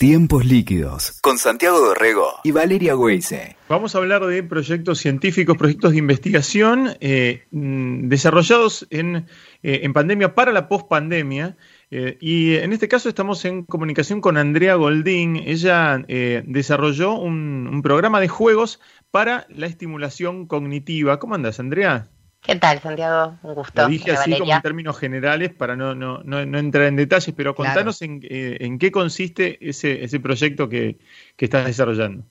Tiempos 0.00 0.46
líquidos 0.46 1.20
con 1.20 1.36
Santiago 1.36 1.78
Dorrego 1.78 2.26
y 2.42 2.52
Valeria 2.52 2.96
Weise. 2.96 3.58
Vamos 3.68 3.94
a 3.94 3.98
hablar 3.98 4.24
de 4.24 4.42
proyectos 4.42 4.98
científicos, 4.98 5.58
proyectos 5.58 5.92
de 5.92 5.98
investigación 5.98 6.96
eh, 7.00 7.44
mm, 7.50 8.08
desarrollados 8.08 8.86
en, 8.88 9.26
eh, 9.62 9.80
en, 9.82 9.92
pandemia 9.92 10.34
para 10.34 10.52
la 10.52 10.68
pospandemia. 10.68 11.58
Eh, 11.90 12.16
y 12.18 12.54
en 12.54 12.72
este 12.72 12.88
caso 12.88 13.10
estamos 13.10 13.44
en 13.44 13.64
comunicación 13.64 14.22
con 14.22 14.38
Andrea 14.38 14.76
Goldín. 14.76 15.36
Ella 15.36 16.02
desarrolló 16.46 17.12
un, 17.12 17.68
un 17.70 17.82
programa 17.82 18.20
de 18.20 18.28
juegos 18.28 18.80
para 19.10 19.46
la 19.50 19.66
estimulación 19.66 20.46
cognitiva. 20.46 21.18
¿Cómo 21.18 21.34
andas, 21.34 21.60
Andrea? 21.60 22.08
¿Qué 22.42 22.56
tal, 22.56 22.80
Santiago? 22.80 23.36
Un 23.42 23.54
gusto. 23.54 23.82
Lo 23.82 23.88
dije 23.88 24.12
así 24.12 24.38
como 24.38 24.52
en 24.52 24.62
términos 24.62 24.98
generales 24.98 25.52
para 25.52 25.76
no, 25.76 25.94
no, 25.94 26.22
no, 26.24 26.58
entrar 26.58 26.84
en 26.84 26.96
detalles, 26.96 27.34
pero 27.36 27.54
contanos 27.54 28.00
en, 28.00 28.20
eh, 28.24 28.56
en, 28.60 28.78
qué 28.78 28.90
consiste 28.90 29.58
ese, 29.68 30.02
ese 30.02 30.20
proyecto 30.20 30.68
que, 30.68 30.98
que 31.36 31.44
estás 31.44 31.66
desarrollando. 31.66 32.24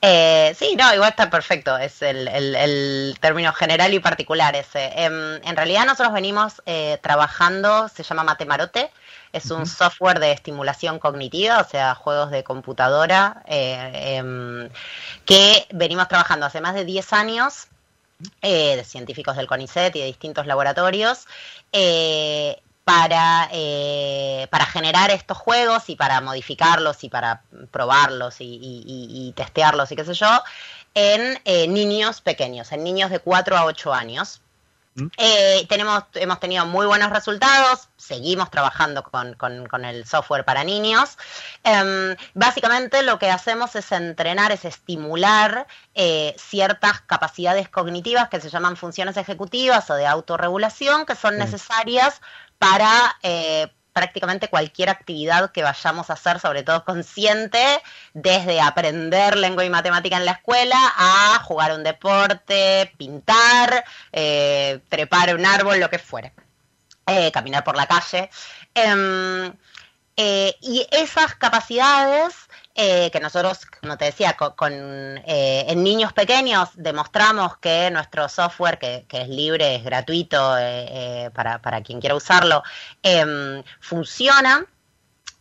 Eh, 0.00 0.54
sí, 0.58 0.74
no, 0.78 0.92
igual 0.94 1.10
está 1.10 1.28
perfecto, 1.30 1.76
es 1.76 2.00
el, 2.02 2.28
el, 2.28 3.16
término 3.20 3.52
general 3.52 3.92
y 3.92 3.98
particular 3.98 4.54
ese. 4.54 4.90
Em, 4.94 5.36
en 5.42 5.56
realidad 5.56 5.84
nosotros 5.84 6.12
venimos 6.12 6.62
eh, 6.66 6.98
trabajando, 7.02 7.88
se 7.88 8.02
llama 8.02 8.22
Matemarote, 8.22 8.90
es 9.32 9.50
un 9.50 9.66
software 9.66 10.18
de 10.18 10.32
estimulación 10.32 10.98
cognitiva, 10.98 11.60
o 11.60 11.68
sea, 11.68 11.94
juegos 11.94 12.30
de 12.30 12.44
computadora, 12.44 13.42
em, 13.46 14.68
que 15.24 15.66
venimos 15.72 16.08
trabajando 16.08 16.46
hace 16.46 16.60
más 16.60 16.74
de 16.74 16.84
10 16.84 17.12
años 17.12 17.68
eh, 18.40 18.76
de 18.76 18.84
científicos 18.84 19.36
del 19.36 19.46
CONICET 19.46 19.94
y 19.96 20.00
de 20.00 20.06
distintos 20.06 20.46
laboratorios, 20.46 21.26
eh, 21.72 22.62
para, 22.84 23.48
eh, 23.52 24.46
para 24.50 24.64
generar 24.64 25.10
estos 25.10 25.36
juegos 25.36 25.90
y 25.90 25.96
para 25.96 26.20
modificarlos 26.20 27.02
y 27.04 27.08
para 27.08 27.42
probarlos 27.70 28.36
y, 28.38 29.32
testearlos 29.36 29.90
y 29.92 29.96
qué 29.96 30.04
sé 30.04 30.14
yo, 30.14 30.42
en 30.94 31.74
niños 31.74 32.20
pequeños, 32.20 32.72
en 32.72 32.84
niños 32.84 33.10
de 33.10 33.18
4 33.18 33.56
a 33.56 33.64
8 33.64 33.92
años. 33.92 34.40
Eh, 35.18 35.66
tenemos, 35.68 36.04
hemos 36.14 36.40
tenido 36.40 36.64
muy 36.64 36.86
buenos 36.86 37.10
resultados, 37.10 37.88
seguimos 37.96 38.50
trabajando 38.50 39.02
con, 39.02 39.84
el 39.84 40.06
software 40.06 40.44
para 40.44 40.64
niños. 40.64 41.18
Em, 41.64 42.16
básicamente 42.34 43.02
lo 43.02 43.18
que 43.18 43.30
hacemos 43.30 43.76
es 43.76 43.92
entrenar, 43.92 44.52
es 44.52 44.64
estimular 44.64 45.66
eh, 45.94 46.34
ciertas 46.38 47.02
capacidades 47.02 47.68
cognitivas 47.68 48.28
que 48.28 48.40
se 48.40 48.48
llaman 48.48 48.76
funciones 48.76 49.16
ejecutivas 49.16 49.90
o 49.90 49.94
de 49.94 50.06
autorregulación 50.06 51.04
que 51.04 51.14
son 51.14 51.36
necesarias 51.36 52.20
para 52.58 53.16
eh, 53.22 53.70
prácticamente 53.96 54.48
cualquier 54.48 54.90
actividad 54.90 55.52
que 55.52 55.62
vayamos 55.62 56.10
a 56.10 56.12
hacer, 56.12 56.38
sobre 56.38 56.62
todo 56.62 56.84
consciente, 56.84 57.64
desde 58.12 58.60
aprender 58.60 59.38
lengua 59.38 59.64
y 59.64 59.70
matemática 59.70 60.18
en 60.18 60.26
la 60.26 60.32
escuela 60.32 60.76
a 60.98 61.38
jugar 61.42 61.72
un 61.72 61.82
deporte, 61.82 62.92
pintar, 62.98 63.82
eh, 64.12 64.80
trepar 64.90 65.34
un 65.34 65.46
árbol, 65.46 65.80
lo 65.80 65.88
que 65.88 65.98
fuere, 65.98 66.34
eh, 67.06 67.32
caminar 67.32 67.64
por 67.64 67.74
la 67.74 67.86
calle. 67.86 68.28
Em, 68.74 69.50
eh, 70.18 70.54
y 70.60 70.86
esas 70.90 71.34
capacidades 71.36 72.34
eh, 72.78 73.10
que 73.10 73.20
nosotros, 73.20 73.64
como 73.80 73.96
te 73.96 74.04
decía, 74.04 74.36
con, 74.36 74.72
eh, 74.74 75.64
en 75.66 75.82
niños 75.82 76.12
pequeños 76.12 76.68
demostramos 76.74 77.56
que 77.56 77.90
nuestro 77.90 78.28
software, 78.28 78.78
que, 78.78 79.06
es 79.08 79.28
libre, 79.28 79.76
es 79.76 79.82
gratuito 79.82 80.56
eh, 80.58 81.30
para, 81.32 81.80
quien 81.80 82.00
quiera 82.00 82.14
usarlo, 82.14 82.62
em, 83.02 83.62
funciona. 83.80 84.66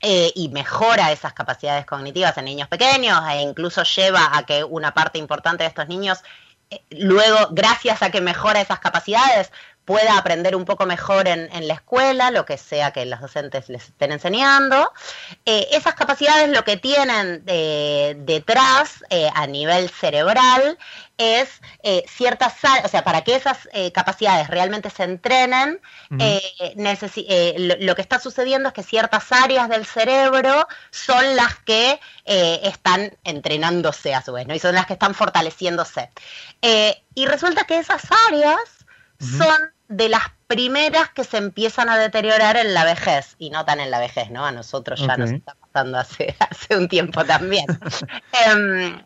y 0.01 0.49
mejora 0.49 1.11
esas 1.11 1.33
capacidades 1.33 1.85
cognitivas 1.85 2.37
en 2.37 2.45
niños 2.45 2.67
pequeños 2.67 3.19
e 3.31 3.41
incluso 3.41 3.83
lleva 3.83 4.37
a 4.37 4.45
que 4.45 4.63
una 4.63 4.93
parte 4.93 5.17
importante 5.17 5.63
de 5.63 5.69
estos 5.69 5.87
niños 5.87 6.19
luego, 6.91 7.49
gracias 7.51 8.01
a 8.01 8.11
que 8.11 8.21
mejora 8.21 8.61
esas 8.61 8.79
capacidades, 8.79 9.51
pueda 9.85 10.17
aprender 10.17 10.55
un 10.55 10.65
poco 10.65 10.87
mejor 10.87 11.27
en, 11.27 11.67
la 11.67 11.75
escuela, 11.75 12.31
lo 12.31 12.45
que 12.45 12.57
sea 12.57 12.91
que 12.91 13.05
los 13.05 13.21
docentes 13.21 13.69
les 13.69 13.83
estén 13.83 14.11
enseñando. 14.11 14.91
Eh, 15.45 15.67
esas 15.71 15.93
capacidades 15.93 16.49
lo 16.49 16.63
que 16.63 16.77
tienen 16.77 17.45
detrás 17.45 19.03
eh, 19.11 19.29
a 19.33 19.45
nivel 19.45 19.89
cerebral 19.89 20.77
es 21.17 21.61
eh, 21.83 22.03
ciertas, 22.09 22.55
o 22.83 22.87
sea, 22.87 23.03
para 23.03 23.23
que 23.23 23.35
esas 23.35 23.69
capacidades 23.93 24.49
realmente 24.49 24.89
se 24.89 25.03
entrenen, 25.03 25.79
lo, 26.09 27.95
que 27.95 28.01
está 28.01 28.19
sucediendo 28.19 28.69
es 28.69 28.73
que 28.73 28.83
ciertas 28.83 29.31
áreas 29.31 29.69
del 29.69 29.85
cerebro 29.85 30.67
son 30.89 31.35
las 31.35 31.55
que 31.59 31.99
están 32.25 33.15
entrenándose 33.23 34.15
a 34.15 34.23
su 34.23 34.33
vez, 34.33 34.47
¿no? 34.47 34.55
Y 34.55 34.59
son 34.59 34.75
las 34.75 34.87
que 34.87 34.93
están 34.93 35.13
fortaleciéndose. 35.13 36.09
y 36.61 37.25
resulta 37.27 37.65
que 37.65 37.77
esas 37.77 38.01
áreas 38.27 38.59
son 39.19 39.74
de 39.87 40.09
las 40.09 40.23
primeras 40.47 41.09
que 41.09 41.23
se 41.23 41.37
empiezan 41.37 41.89
a 41.89 41.97
deteriorar 41.97 42.57
en 42.57 42.73
la 42.73 42.83
vejez, 42.83 43.35
y 43.39 43.49
no 43.49 43.65
tan 43.65 43.79
en 43.79 43.91
la 43.91 43.99
vejez, 43.99 44.29
¿no? 44.31 44.45
A 44.45 44.51
nosotros 44.51 44.99
ya 44.99 45.17
nos 45.17 45.31
está 45.31 45.55
pasando 45.55 45.97
hace, 45.97 46.35
hace 46.49 46.77
un 46.77 46.87
tiempo 46.87 47.23
también. 47.25 47.65
Em, 48.45 49.01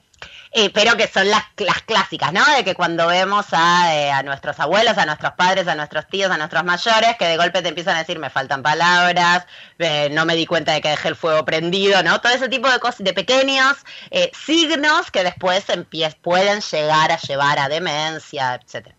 eh, 0.51 0.71
pero 0.73 0.97
que 0.97 1.07
son 1.07 1.29
las, 1.29 1.43
las 1.57 1.81
clásicas, 1.83 2.33
¿no? 2.33 2.43
De 2.55 2.63
que 2.63 2.73
cuando 2.73 3.07
vemos 3.07 3.45
a, 3.51 3.95
eh, 3.95 4.11
a, 4.11 4.23
nuestros 4.23 4.59
abuelos, 4.59 4.97
a 4.97 5.05
nuestros 5.05 5.33
padres, 5.33 5.67
a 5.67 5.75
nuestros 5.75 6.07
tíos, 6.07 6.31
a 6.31 6.37
nuestros 6.37 6.63
mayores, 6.63 7.15
que 7.19 7.25
de 7.25 7.37
golpe 7.37 7.61
te 7.61 7.69
empiezan 7.69 7.95
a 7.95 7.99
decir, 7.99 8.17
me 8.17 8.31
faltan 8.31 8.63
palabras, 8.63 9.45
eh, 9.77 10.09
no 10.11 10.25
me 10.25 10.35
di 10.35 10.47
cuenta 10.47 10.73
de 10.73 10.81
que 10.81 10.89
dejé 10.89 11.09
el 11.09 11.15
fuego 11.15 11.45
prendido, 11.45 12.01
¿no? 12.01 12.19
Todo 12.19 12.33
ese 12.33 12.49
tipo 12.49 12.69
de 12.69 12.79
cosas, 12.79 13.03
de 13.03 13.13
pequeños 13.13 13.77
signos 14.33 15.11
que 15.11 15.23
después 15.23 15.65
pueden 16.21 16.61
llegar 16.61 17.11
a 17.11 17.17
llevar 17.17 17.59
a 17.59 17.69
demencia, 17.69 18.55
etcétera. 18.55 18.98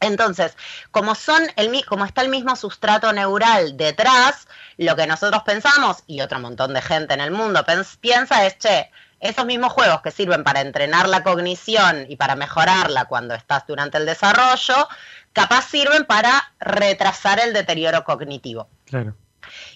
Entonces, 0.00 0.56
como 0.90 1.14
son 1.14 1.42
el 1.56 1.84
como 1.84 2.06
está 2.06 2.22
el 2.22 2.30
mismo 2.30 2.56
sustrato 2.56 3.12
neural 3.12 3.76
detrás, 3.76 4.48
lo 4.78 4.96
que 4.96 5.06
nosotros 5.06 5.42
pensamos 5.42 6.02
y 6.06 6.22
otro 6.22 6.40
montón 6.40 6.72
de 6.72 6.80
gente 6.80 7.14
en 7.14 7.20
el 7.20 7.30
mundo 7.30 7.64
piensa 8.00 8.46
es, 8.46 8.58
che, 8.58 8.90
esos 9.20 9.44
mismos 9.44 9.72
juegos 9.72 10.00
que 10.00 10.10
sirven 10.10 10.42
para 10.42 10.62
entrenar 10.62 11.06
la 11.06 11.22
cognición 11.22 12.06
y 12.08 12.16
para 12.16 12.34
mejorarla 12.34 13.04
cuando 13.04 13.34
estás 13.34 13.66
durante 13.66 13.98
el 13.98 14.06
desarrollo, 14.06 14.88
capaz 15.34 15.66
sirven 15.68 16.06
para 16.06 16.52
retrasar 16.58 17.38
el 17.38 17.52
deterioro 17.52 18.02
cognitivo. 18.04 18.68
Claro. 18.86 19.14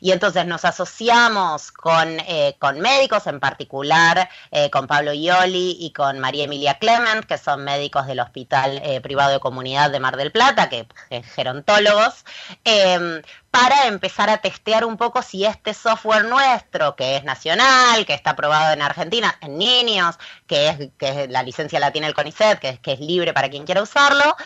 Y 0.01 0.13
entonces 0.13 0.47
nos 0.47 0.65
asociamos 0.65 1.73
con, 1.73 2.21
eh, 2.21 2.57
con 2.59 2.81
médicos, 2.81 3.27
en 3.27 3.41
particular 3.41 4.29
eh, 4.51 4.71
con 4.71 4.87
Pablo 4.87 5.13
Ioli 5.13 5.77
y 5.81 5.93
con 5.93 6.19
María 6.19 6.45
Emilia 6.45 6.79
Clement, 6.79 7.25
que 7.25 7.39
son 7.39 7.65
médicos 7.65 8.07
del 8.07 8.21
Hospital 8.21 8.81
eh, 8.85 9.01
Privado 9.01 9.33
de 9.33 9.41
Comunidad 9.41 9.91
de 9.91 10.01
Mar 10.01 10.17
del 10.17 10.33
Plata, 10.33 10.69
que 10.69 10.87
es 11.11 11.27
gerontólogos, 11.33 12.25
em, 12.65 13.23
para 13.51 13.87
empezar 13.87 14.31
a 14.31 14.39
testear 14.39 14.85
un 14.85 14.97
poco 14.97 15.23
si 15.23 15.45
este 15.45 15.75
software 15.75 16.25
nuestro, 16.25 16.97
que 16.97 17.17
es 17.17 17.25
nacional, 17.25 18.05
que 18.05 18.15
está 18.15 18.31
aprobado 18.31 18.73
en 18.73 18.83
Argentina, 18.83 19.37
en 19.41 19.59
niños, 19.59 20.19
que 20.49 20.69
es, 20.69 20.79
que 20.99 21.29
la 21.29 21.43
licencia 21.45 21.79
la 21.79 21.93
tiene 21.93 22.09
el 22.09 22.15
CONICET, 22.15 22.59
que 22.59 22.69
es, 22.71 22.81
que 22.81 22.93
es 22.95 23.01
libre 23.01 23.33
para 23.33 23.51
quien 23.51 23.65
quiera 23.65 23.83
usarlo, 23.83 24.37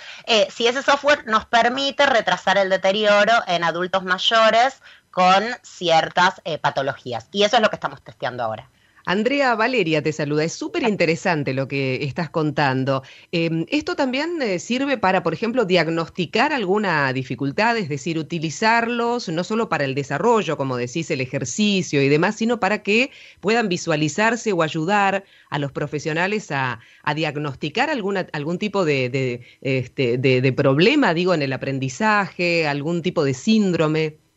si 0.51 0.67
ese 0.67 0.83
software 0.83 1.27
nos 1.27 1.47
permite 1.47 2.05
retrasar 2.05 2.59
el 2.59 2.69
deterioro 2.69 3.33
en 3.47 3.65
adultos 3.65 4.03
mayores 4.05 4.83
con 5.19 5.43
ciertas 5.65 6.41
eh, 6.45 6.59
patologías. 6.59 7.29
Y 7.33 7.43
eso 7.43 7.57
es 7.57 7.63
lo 7.63 7.71
que 7.71 7.75
estamos 7.75 8.01
testeando 8.05 8.45
ahora. 8.45 8.71
Andrea 9.05 9.57
Valeria 9.57 10.01
te 10.01 10.13
saluda. 10.13 10.45
Es 10.45 10.53
súper 10.53 10.85
interesante 10.85 11.55
lo 11.55 11.67
que 11.67 12.05
estás 12.05 12.31
contando. 12.31 13.03
Em, 13.33 13.67
esto 13.69 13.97
también 13.97 14.41
eh, 14.41 14.61
sirve 14.61 14.97
para, 14.97 15.25
por 15.25 15.35
ejemplo, 15.35 15.65
diagnosticar 15.65 16.53
alguna 16.53 17.13
dificultad, 17.13 17.77
es 17.79 17.89
decir, 17.89 18.17
utilizarlos 18.17 19.29
no 19.29 19.43
solo 19.43 19.69
para 19.69 19.85
el 19.85 19.97
desarrollo, 19.97 20.57
como 20.57 20.77
decís, 20.77 21.11
el 21.11 21.21
ejercicio 21.21 22.01
y 22.01 22.09
demás, 22.09 22.37
sino 22.37 22.61
para 22.61 22.85
que 22.85 23.11
puedan 23.41 23.69
visualizarse 23.69 24.53
o 24.53 24.63
ayudar 24.63 25.25
a 25.51 25.59
los 25.59 25.73
profesionales 25.73 26.53
a, 26.53 26.79
diagnosticar 27.17 27.91
alguna, 27.91 28.29
algún 28.33 28.59
tipo 28.59 28.85
de, 28.85 29.41
este, 29.63 30.17
de 30.17 30.53
problema, 30.53 31.13
digo, 31.13 31.35
en 31.35 31.43
el 31.43 31.53
aprendizaje, 31.53 32.69
algún 32.69 33.03
tipo 33.03 33.25
de 33.25 33.35
síndrome. 33.35 34.28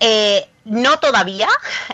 Eh, 0.00 0.46
no 0.64 0.98
todavía, 0.98 1.48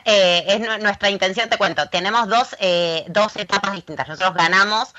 eh, 0.05 0.45
es 0.49 0.81
nuestra 0.81 1.11
intención, 1.11 1.49
te 1.49 1.57
cuento, 1.57 1.89
tenemos 1.89 2.29
dos, 2.29 2.57
eh, 2.59 3.05
dos 3.09 3.37
etapas 3.37 3.73
distintas. 3.73 4.09
Nosotros 4.09 4.35
ganamos, 4.35 4.95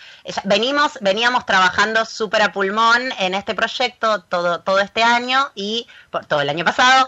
venimos, 0.46 0.98
veníamos 1.02 1.46
trabajando 1.46 2.06
súper 2.06 2.44
a 2.44 2.52
pulmón 2.52 3.12
en 3.19 3.34
este 3.34 3.56
proyecto 3.56 4.22
todo, 4.22 4.62
todo 4.62 4.80
este 4.80 5.04
año 5.04 5.52
y 5.54 5.88
por, 6.12 6.25
todo 6.25 6.42
el 6.42 6.50
año 6.50 6.64
pasado, 6.64 7.08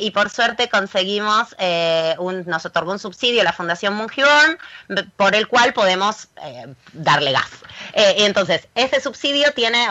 y 0.00 0.10
por 0.10 0.30
suerte 0.30 0.68
conseguimos, 0.68 1.56
un, 2.18 2.44
nos 2.46 2.66
otorgó 2.66 2.92
un 2.92 2.98
subsidio 2.98 3.42
la 3.42 3.52
Fundación 3.52 3.94
Mungiborn, 3.94 4.58
por 5.16 5.34
el 5.34 5.48
cual 5.48 5.72
podemos 5.72 6.28
darle 6.92 7.32
gas. 7.32 7.50
entonces, 7.94 8.68
ese 8.74 9.00
subsidio 9.00 9.52
tiene, 9.52 9.86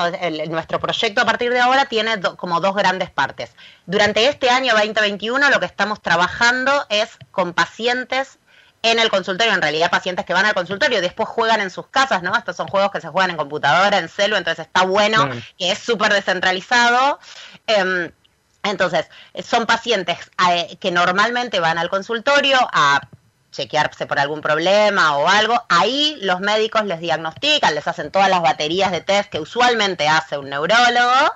nuestro 0.50 0.80
proyecto 0.80 1.22
a 1.22 1.26
partir 1.26 1.52
de 1.52 1.60
ahora 1.60 1.86
tiene 1.86 2.22
como 2.38 2.60
dos 2.60 2.76
grandes 2.76 3.10
partes. 3.10 3.52
Durante 3.86 4.28
este 4.28 4.50
año 4.50 4.74
2021 4.74 5.50
lo 5.50 5.60
que 5.60 5.66
estamos 5.66 6.00
trabajando 6.04 6.86
es 6.90 7.18
con 7.32 7.54
pacientes 7.54 8.38
en 8.84 9.00
el 9.00 9.10
consultorio, 9.10 9.54
en 9.54 9.62
realidad 9.62 9.90
pacientes 9.90 10.26
que 10.26 10.34
van 10.34 10.46
al 10.46 10.54
consultorio 10.54 11.00
y 11.00 11.02
después 11.02 11.28
juegan 11.30 11.62
en 11.62 11.72
sus 11.72 11.88
casas, 11.88 12.22
¿no? 12.22 12.36
Estos 12.36 12.58
son 12.58 12.68
juegos 12.68 12.92
que 12.92 13.02
se 13.02 13.08
juegan 13.08 13.32
en 13.32 13.38
computadora, 13.38 13.98
en 13.98 14.10
celu, 14.10 14.36
entonces 14.36 14.68
está 14.68 14.84
bueno, 14.84 15.30
que 15.58 15.72
es 15.72 15.80
súper 15.80 16.14
descentralizado. 16.14 17.18
Em, 17.66 18.12
entonces, 18.62 19.10
son 19.44 19.66
pacientes 19.66 20.18
eh, 20.50 20.78
que 20.80 20.92
normalmente 20.92 21.60
van 21.62 21.78
al 21.78 21.90
consultorio 21.90 22.58
a 22.74 23.02
chequearse 23.54 24.06
por 24.06 24.20
algún 24.20 24.42
problema 24.42 25.16
o 25.16 25.30
algo, 25.30 25.64
ahí 25.70 26.18
los 26.22 26.42
médicos 26.42 26.86
les 26.86 27.00
diagnostican, 27.00 27.76
les 27.76 27.88
hacen 27.88 28.12
todas 28.12 28.30
las 28.30 28.42
baterías 28.42 28.92
de 28.92 29.02
test 29.02 29.30
que 29.30 29.40
usualmente 29.40 30.10
hace 30.10 30.38
un 30.38 30.50
neurólogo. 30.50 31.34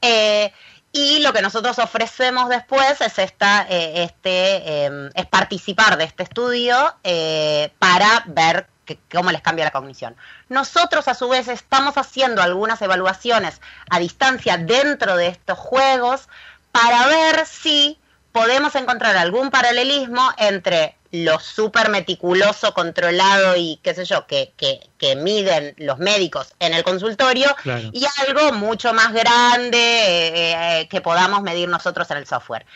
Eh, 0.00 0.52
y 0.96 1.18
lo 1.20 1.32
que 1.32 1.42
nosotros 1.42 1.78
ofrecemos 1.78 2.48
después 2.48 3.00
es 3.00 3.18
esta, 3.18 3.66
eh, 3.68 4.04
este, 4.04 4.84
em, 4.84 5.10
es 5.14 5.26
participar 5.26 5.98
de 5.98 6.04
este 6.04 6.22
estudio 6.22 6.94
eh, 7.04 7.70
para 7.78 8.24
ver 8.26 8.66
cómo 9.12 9.30
les 9.30 9.42
cambia 9.42 9.64
la 9.66 9.72
cognición. 9.72 10.16
Nosotros 10.48 11.06
a 11.08 11.14
su 11.14 11.28
vez 11.28 11.48
estamos 11.48 11.98
haciendo 11.98 12.40
algunas 12.40 12.80
evaluaciones 12.80 13.60
a 13.90 13.98
distancia 13.98 14.56
dentro 14.56 15.16
de 15.16 15.26
estos 15.26 15.58
juegos 15.58 16.28
para 16.72 17.06
ver 17.08 17.46
si 17.46 17.98
podemos 18.36 18.74
encontrar 18.74 19.16
algún 19.16 19.50
paralelismo 19.50 20.30
entre 20.36 20.94
lo 21.10 21.40
súper 21.40 21.88
meticuloso, 21.88 22.74
controlado 22.74 23.56
y 23.56 23.80
qué 23.82 23.94
sé 23.94 24.04
yo, 24.04 24.26
que, 24.26 24.52
que, 24.58 25.16
miden 25.16 25.74
los 25.78 25.98
médicos 25.98 26.54
en 26.60 26.74
el 26.74 26.84
consultorio 26.84 27.48
y 27.92 28.04
algo 28.26 28.52
mucho 28.52 28.92
más 28.92 29.14
grande 29.14 29.78
eh, 29.78 30.80
eh, 30.80 30.88
que 30.88 31.00
podamos 31.00 31.40
medir 31.40 31.70
nosotros 31.70 32.10
en 32.10 32.18
el 32.18 32.26
software. 32.26 32.66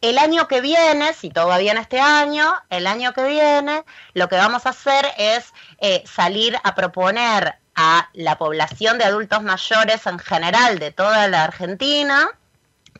El 0.00 0.16
año 0.16 0.48
que 0.48 0.62
viene, 0.62 1.12
si 1.12 1.28
todo 1.28 1.48
va 1.48 1.58
bien 1.58 1.76
este 1.76 2.00
año, 2.00 2.54
el 2.70 2.86
año 2.86 3.12
que 3.12 3.24
viene 3.24 3.84
lo 4.14 4.30
que 4.30 4.36
vamos 4.36 4.64
a 4.64 4.70
hacer 4.70 5.06
es 5.18 5.52
eh, 5.80 6.02
salir 6.06 6.56
a 6.64 6.74
proponer 6.74 7.56
a 7.74 8.08
la 8.14 8.38
población 8.38 8.96
de 8.96 9.04
adultos 9.04 9.42
mayores 9.42 10.06
en 10.06 10.18
general 10.18 10.78
de 10.78 10.92
toda 10.92 11.28
la 11.28 11.44
Argentina, 11.44 12.30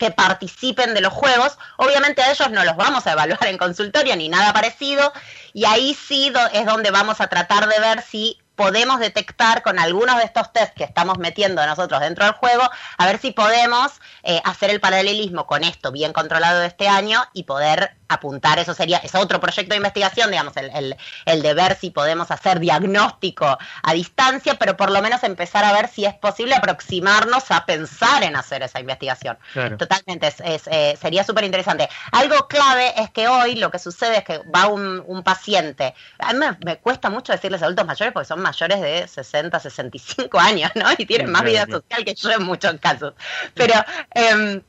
que 0.01 0.11
participen 0.11 0.95
de 0.95 1.03
los 1.03 1.13
juegos. 1.13 1.59
Obviamente 1.77 2.23
a 2.23 2.33
ellos 2.33 2.51
no 2.51 2.65
los 2.65 2.75
vamos 2.75 3.07
a 3.07 3.13
evaluar 3.13 3.47
en 3.47 3.59
consultorio 3.59 4.17
ni 4.17 4.31
nada 4.31 4.53
parecido 4.53 5.13
y 5.53 5.67
ahí 5.67 5.95
sí 5.95 6.33
es 6.53 6.67
donde 6.67 6.91
vamos 6.91 7.21
a 7.21 7.29
tratar 7.29 7.69
de 7.69 7.79
ver 7.79 8.03
si 8.03 8.40
podemos 8.61 9.01
detectar 9.01 9.63
con 9.63 9.79
algunos 9.79 10.19
de 10.19 10.25
estos 10.25 10.53
test 10.53 10.75
que 10.75 10.85
estamos 10.85 11.17
metiendo 11.17 11.65
nosotros 11.65 11.99
dentro 11.99 12.27
del 12.27 12.35
juego, 12.35 12.63
a 12.99 13.07
ver 13.07 13.19
si 13.19 13.31
podemos 13.31 14.03
eh, 14.23 14.39
hacer 14.45 14.69
el 14.69 14.81
paralelismo 14.81 15.47
con 15.47 15.65
esto 15.65 15.91
bien 15.91 16.13
controlado 16.13 16.61
de 16.61 16.67
este 16.67 16.87
año 16.87 17.23
y 17.33 17.45
poder 17.45 17.97
apuntar, 18.11 18.59
eso 18.59 18.75
sería, 18.75 18.99
es 18.99 19.15
otro 19.15 19.41
proyecto 19.41 19.71
de 19.71 19.77
investigación, 19.77 20.31
digamos, 20.31 20.57
el, 20.57 20.97
el, 21.27 21.43
de 21.43 21.55
ver 21.55 21.77
si 21.77 21.91
podemos 21.91 22.31
hacer 22.31 22.59
diagnóstico 22.59 23.57
a 23.83 23.93
distancia, 23.95 24.57
pero 24.57 24.77
por 24.77 24.91
lo 24.91 25.01
menos 25.01 25.23
empezar 25.23 25.65
a 25.65 25.73
ver 25.73 25.89
si 25.89 26.05
es 26.05 26.15
posible 26.15 26.57
aproximarnos 26.57 27.51
a 27.51 27.65
pensar 27.65 28.25
en 28.25 28.35
hacer 28.35 28.63
esa 28.63 28.81
investigación. 28.81 29.39
Totalmente, 29.79 30.27
es, 30.27 30.67
eh, 30.67 30.99
sería 31.01 31.23
súper 31.23 31.45
interesante. 31.45 31.89
Algo 32.11 32.49
clave 32.49 32.93
es 33.01 33.11
que 33.11 33.29
hoy 33.29 33.55
lo 33.55 33.71
que 33.71 33.79
sucede 33.79 34.19
es 34.19 34.25
que 34.25 34.39
va 34.55 34.67
un, 34.67 35.03
un 35.07 35.23
paciente, 35.23 35.95
a 36.19 36.33
mí 36.33 36.45
me, 36.65 36.79
cuesta 36.79 37.11
mucho 37.11 37.33
decirles 37.33 37.63
adultos 37.63 37.87
mayores 37.87 38.13
porque 38.13 38.27
son 38.27 38.41
mayores 38.41 38.50
de 38.81 39.09
60, 39.09 39.61
65 39.61 40.39
años, 40.39 40.71
¿no? 40.75 40.87
Y 40.97 41.07
tienen 41.07 41.31
más 41.31 41.45
vida 41.45 41.67
social 41.67 42.05
que 42.05 42.15
yo 42.15 42.31
en 42.31 42.43
muchos 42.43 42.75
casos. 42.81 43.15
Pero... 43.55 43.75
Eh, 44.15 44.63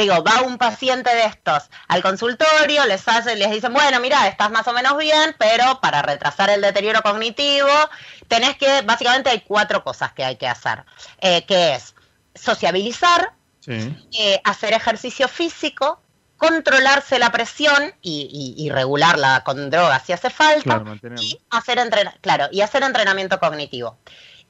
digo, 0.00 0.22
va 0.24 0.42
un 0.42 0.58
paciente 0.58 1.14
de 1.14 1.26
estos 1.26 1.70
al 1.88 2.02
consultorio, 2.02 2.86
les 2.86 3.06
hace, 3.08 3.36
les 3.36 3.50
dicen, 3.50 3.72
bueno, 3.72 4.00
mira, 4.00 4.26
estás 4.28 4.50
más 4.50 4.66
o 4.68 4.72
menos 4.72 4.96
bien, 4.96 5.34
pero 5.38 5.80
para 5.80 6.02
retrasar 6.02 6.50
el 6.50 6.60
deterioro 6.60 7.02
cognitivo, 7.02 7.68
tenés 8.28 8.56
que, 8.56 8.82
básicamente 8.82 9.30
hay 9.30 9.40
cuatro 9.40 9.84
cosas 9.84 10.12
que 10.12 10.24
hay 10.24 10.36
que 10.36 10.48
hacer, 10.48 10.84
eh, 11.20 11.44
que 11.44 11.74
es 11.74 11.94
sociabilizar, 12.34 13.32
eh, 13.66 14.40
hacer 14.44 14.72
ejercicio 14.72 15.28
físico, 15.28 16.00
controlarse 16.42 17.20
la 17.20 17.30
presión 17.30 17.94
y, 18.02 18.68
regularla 18.72 19.44
con 19.44 19.70
drogas 19.70 20.02
si 20.04 20.12
hace 20.12 20.28
falta, 20.28 20.82
y 21.20 21.38
hacer 21.50 21.78
claro, 22.20 22.48
y 22.50 22.62
hacer 22.62 22.82
entrenamiento 22.82 23.38
cognitivo. 23.38 23.96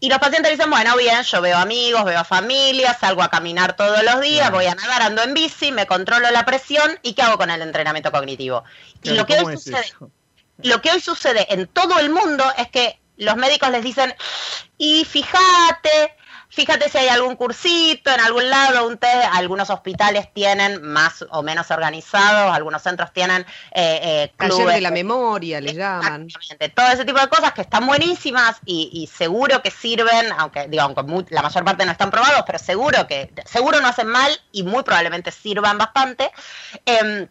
Y 0.00 0.08
los 0.08 0.18
pacientes 0.18 0.52
dicen, 0.52 0.70
bueno, 0.70 0.96
bien, 0.96 1.22
yo 1.22 1.42
veo 1.42 1.58
amigos, 1.58 2.04
veo 2.06 2.24
familia, 2.24 2.96
salgo 2.98 3.22
a 3.22 3.28
caminar 3.28 3.76
todos 3.76 4.02
los 4.02 4.22
días, 4.22 4.50
voy 4.50 4.64
a 4.64 4.74
nadar, 4.74 5.02
ando 5.02 5.22
en 5.22 5.34
bici, 5.34 5.70
me 5.70 5.86
controlo 5.86 6.30
la 6.30 6.46
presión 6.46 6.98
y 7.02 7.12
¿qué 7.12 7.20
hago 7.20 7.36
con 7.36 7.50
el 7.50 7.60
entrenamiento 7.60 8.10
cognitivo? 8.10 8.64
y 9.02 9.10
lo 9.10 9.26
que, 9.26 9.38
hoy 9.38 9.58
sucede, 9.58 9.92
lo 10.62 10.80
que 10.80 10.92
hoy 10.92 11.00
sucede 11.02 11.46
en 11.52 11.66
todo 11.66 11.98
el 11.98 12.08
mundo 12.08 12.42
es 12.56 12.68
que 12.68 12.98
los 13.18 13.36
médicos 13.36 13.68
les 13.70 13.84
dicen, 13.84 14.14
y 14.78 15.04
fíjate, 15.04 16.16
Fíjate 16.54 16.90
si 16.90 16.98
hay 16.98 17.08
algún 17.08 17.34
cursito 17.36 18.10
en 18.10 18.20
algún 18.20 18.50
lado, 18.50 18.86
un 18.86 18.98
test, 18.98 19.26
algunos 19.32 19.70
hospitales 19.70 20.28
tienen 20.34 20.82
más 20.82 21.24
o 21.30 21.42
menos 21.42 21.70
organizados, 21.70 22.54
algunos 22.54 22.82
centros 22.82 23.10
tienen 23.10 23.40
eh, 23.72 24.00
eh 24.02 24.32
clubes. 24.36 24.74
de 24.74 24.82
la 24.82 24.90
memoria, 24.90 25.62
le 25.62 25.72
llaman. 25.72 26.28
Todo 26.76 26.88
ese 26.88 27.06
tipo 27.06 27.18
de 27.18 27.28
cosas 27.28 27.54
que 27.54 27.62
están 27.62 27.86
buenísimas 27.86 28.58
y, 28.66 29.08
seguro 29.10 29.62
que 29.62 29.70
sirven, 29.70 30.30
aunque 30.36 30.68
digo, 30.68 30.82
aunque 30.82 31.02
la 31.34 31.40
mayor 31.40 31.64
parte 31.64 31.86
no 31.86 31.92
están 31.92 32.10
probados, 32.10 32.42
pero 32.46 32.58
seguro 32.58 33.06
que 33.06 33.32
seguro 33.46 33.80
no 33.80 33.88
hacen 33.88 34.08
mal 34.08 34.30
y 34.52 34.62
muy 34.62 34.82
probablemente 34.82 35.30
sirvan 35.30 35.78
bastante. 35.78 36.30
Em, 36.84 37.28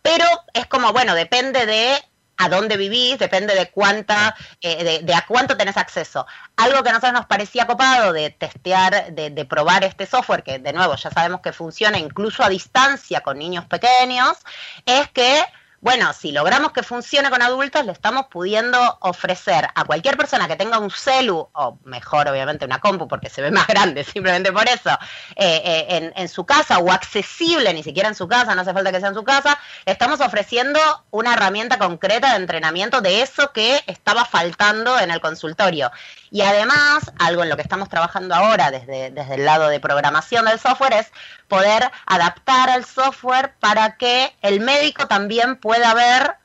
pero 0.00 0.26
es 0.52 0.66
como, 0.66 0.92
bueno, 0.92 1.16
depende 1.16 1.66
de 1.66 1.96
a 2.36 2.48
dónde 2.48 2.76
vivís, 2.76 3.18
depende 3.18 3.54
de 3.54 3.70
cuánta, 3.70 4.34
eh, 4.60 5.02
de, 5.02 5.14
a 5.14 5.24
cuánto 5.26 5.56
tenés 5.56 5.76
acceso. 5.76 6.26
Algo 6.56 6.82
que 6.82 6.90
a 6.90 6.92
nosotros 6.92 7.12
nos 7.12 7.26
parecía 7.26 7.66
copado 7.66 8.12
de 8.12 8.30
testear, 8.30 9.12
de, 9.12 9.30
de, 9.30 9.44
probar 9.44 9.84
este 9.84 10.06
software, 10.06 10.42
que 10.42 10.58
de 10.58 10.72
nuevo 10.72 10.96
ya 10.96 11.10
sabemos 11.10 11.40
que 11.40 11.52
funciona 11.52 11.98
incluso 11.98 12.42
a 12.42 12.48
distancia 12.48 13.20
con 13.20 13.38
niños 13.38 13.66
pequeños, 13.66 14.38
es 14.86 15.08
que 15.10 15.44
bueno, 15.84 16.14
si 16.14 16.32
logramos 16.32 16.72
que 16.72 16.82
funcione 16.82 17.28
con 17.28 17.42
adultos, 17.42 17.84
le 17.84 17.92
estamos 17.92 18.28
pudiendo 18.30 18.78
ofrecer 19.00 19.68
a 19.74 19.84
cualquier 19.84 20.16
persona 20.16 20.48
que 20.48 20.56
tenga 20.56 20.78
un 20.78 20.90
celu, 20.90 21.50
o 21.52 21.78
mejor 21.84 22.26
obviamente 22.26 22.64
una 22.64 22.80
compu 22.80 23.06
porque 23.06 23.28
se 23.28 23.42
ve 23.42 23.50
más 23.50 23.66
grande, 23.68 24.02
simplemente 24.02 24.50
por 24.50 24.66
eso, 24.66 24.88
eh, 25.36 25.60
eh, 25.90 26.12
en, 26.16 26.28
su 26.30 26.46
casa 26.46 26.78
o 26.78 26.90
accesible, 26.90 27.74
ni 27.74 27.82
siquiera 27.82 28.08
en 28.08 28.14
su 28.14 28.26
casa, 28.26 28.54
no 28.54 28.62
hace 28.62 28.72
falta 28.72 28.92
que 28.92 29.00
sea 29.00 29.10
en 29.10 29.14
su 29.14 29.24
casa, 29.24 29.58
estamos 29.84 30.22
ofreciendo 30.22 30.80
una 31.10 31.34
herramienta 31.34 31.76
concreta 31.76 32.30
de 32.30 32.36
entrenamiento 32.36 33.02
de 33.02 33.20
eso 33.20 33.52
que 33.52 33.84
estaba 33.86 34.24
faltando 34.24 34.98
en 34.98 35.10
el 35.10 35.20
consultorio. 35.20 35.92
Y 36.30 36.40
además, 36.40 37.12
algo 37.18 37.42
en 37.42 37.50
lo 37.50 37.56
que 37.56 37.62
estamos 37.62 37.90
trabajando 37.90 38.34
ahora 38.34 38.70
desde, 38.70 39.10
desde 39.10 39.34
el 39.34 39.44
lado 39.44 39.68
de 39.68 39.80
programación 39.80 40.46
del 40.46 40.58
software 40.58 40.94
es 40.94 41.12
poder 41.46 41.90
adaptar 42.06 42.70
el 42.70 42.84
software 42.84 43.54
para 43.60 43.96
que 43.96 44.34
el 44.40 44.60
médico 44.60 45.06
también 45.06 45.56
pueda 45.56 45.73
ver 45.94 46.36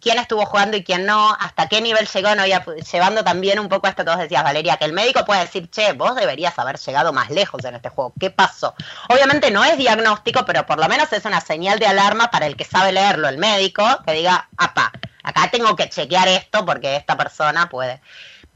quién 0.00 0.18
estuvo 0.18 0.44
jugando 0.46 0.76
y 0.76 0.84
quién 0.84 1.06
no, 1.06 1.36
hasta 1.38 1.68
qué 1.68 1.80
nivel 1.80 2.06
llegó, 2.06 2.34
no 2.34 2.44
llevando 2.44 3.24
también 3.24 3.58
un 3.58 3.68
poco 3.68 3.86
esto 3.88 4.04
que 4.04 4.10
vos 4.10 4.18
decías, 4.18 4.42
Valeria, 4.42 4.76
que 4.76 4.84
el 4.84 4.92
médico 4.92 5.24
puede 5.24 5.40
decir, 5.40 5.70
che, 5.70 5.92
vos 5.92 6.14
deberías 6.14 6.58
haber 6.58 6.78
llegado 6.78 7.12
más 7.12 7.30
lejos 7.30 7.64
en 7.64 7.74
este 7.74 7.88
juego, 7.88 8.12
¿qué 8.18 8.30
pasó? 8.30 8.74
Obviamente 9.08 9.50
no 9.50 9.64
es 9.64 9.76
diagnóstico, 9.76 10.44
pero 10.44 10.66
por 10.66 10.78
lo 10.78 10.88
menos 10.88 11.12
es 11.12 11.24
una 11.24 11.40
señal 11.40 11.78
de 11.78 11.86
alarma 11.86 12.30
para 12.30 12.46
el 12.46 12.56
que 12.56 12.64
sabe 12.64 12.92
leerlo, 12.92 13.28
el 13.28 13.38
médico, 13.38 13.84
que 14.06 14.12
diga, 14.12 14.48
apa, 14.56 14.92
acá 15.22 15.50
tengo 15.50 15.74
que 15.76 15.88
chequear 15.88 16.28
esto 16.28 16.64
porque 16.64 16.96
esta 16.96 17.16
persona 17.16 17.68
puede 17.68 18.00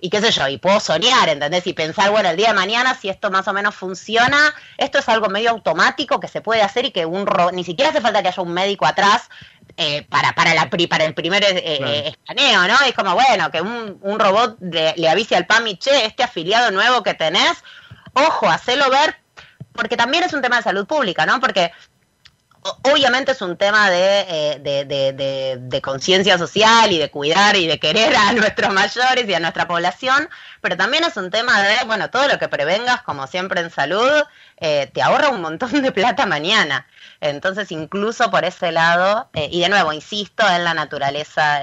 y 0.01 0.11
qué 0.11 0.21
sé 0.21 0.31
yo, 0.31 0.47
y 0.49 0.59
puedo 0.59 0.79
soñar, 0.79 1.29
¿entendés? 1.29 1.67
Y 1.67 1.73
pensar, 1.73 2.11
bueno, 2.11 2.31
el 2.31 2.37
día 2.37 2.49
de 2.49 2.55
mañana, 2.55 2.95
si 2.95 3.09
esto 3.09 3.31
más 3.31 3.49
o 3.49 3.53
menos 3.53 3.75
funciona, 3.75 4.55
esto 4.77 4.99
es 4.99 5.09
algo 5.09 5.29
medio 5.29 5.51
automático 5.51 6.21
que 6.21 6.29
se 6.29 6.41
puede 6.41 6.63
hacer 6.63 6.85
y 6.85 6.93
que 6.93 7.05
un 7.05 7.27
ni 7.53 7.65
siquiera 7.65 7.91
hace 7.91 8.01
falta 8.01 8.23
que 8.23 8.29
haya 8.29 8.43
un 8.43 8.53
médico 8.53 8.87
atrás 8.87 9.29
eh, 9.81 10.05
para, 10.09 10.33
para, 10.35 10.55
la, 10.55 10.69
para 10.69 11.05
el 11.05 11.15
primer 11.15 11.45
eh, 11.45 11.63
eh, 11.65 12.09
escaneo, 12.09 12.67
¿no? 12.67 12.75
Es 12.85 12.95
como, 12.95 13.15
bueno, 13.15 13.49
que 13.53 13.61
un, 13.61 13.97
un 14.03 14.19
robot 14.19 14.59
le, 14.61 15.09
avise 15.09 15.37
al 15.37 15.47
PAMI, 15.47 15.79
che, 15.79 16.05
este 16.05 16.25
afiliado 16.25 16.73
nuevo 16.73 17.05
que 17.05 17.15
tenés, 17.15 17.63
ojo, 18.13 18.51
hacelo 18.51 18.91
ver, 18.91 19.15
porque 19.73 19.97
también 19.97 20.25
es 20.25 20.33
un 20.33 20.43
tema 20.43 20.57
de 20.57 20.65
salud 20.65 20.85
pública, 20.85 21.27
¿no? 21.27 21.39
Porque 21.39 21.71
obviamente 22.83 23.33
es 23.33 23.43
un 23.43 23.57
tema 23.57 23.89
eh, 23.91 24.59
de, 24.61 25.81
conciencia 25.81 26.39
social 26.39 26.93
y 26.93 26.99
de 26.99 27.11
cuidar 27.11 27.57
y 27.57 27.67
de 27.67 27.79
querer 27.79 28.15
a 28.17 28.33
nuestros 28.35 28.73
mayores 28.73 29.29
y 29.29 29.35
a 29.35 29.41
nuestra 29.41 29.67
población, 29.69 30.29
pero 30.61 30.77
también 30.77 31.05
es 31.05 31.17
un 31.17 31.31
tema 31.31 31.63
de, 31.63 31.77
bueno, 31.87 32.11
todo 32.11 32.29
lo 32.29 32.39
que 32.39 32.49
prevengas, 32.49 33.03
como 33.03 33.27
siempre 33.27 33.61
en 33.61 33.71
salud, 33.71 34.23
eh, 34.59 34.91
te 34.93 35.03
ahorra 35.03 35.29
un 35.29 35.41
montón 35.41 35.83
de 35.83 35.93
plata 35.93 36.27
mañana. 36.27 36.87
Entonces, 37.21 37.73
incluso 37.73 38.31
por 38.31 38.45
ese 38.45 38.71
lado, 38.71 39.29
eh, 39.35 39.49
y 39.51 39.61
de 39.61 39.69
nuevo, 39.69 39.93
insisto 39.93 40.49
en 40.49 40.65
la 40.65 40.75
naturaleza 40.75 41.61